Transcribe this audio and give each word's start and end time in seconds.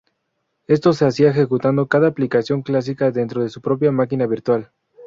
Esto 0.65 0.93
se 0.93 1.05
hacía 1.05 1.29
ejecutando 1.29 1.85
cada 1.85 2.07
aplicación 2.07 2.63
clásica 2.63 3.11
dentro 3.11 3.43
de 3.43 3.49
su 3.49 3.61
propia 3.61 3.91
máquina 3.91 4.25
virtual. 4.25 4.71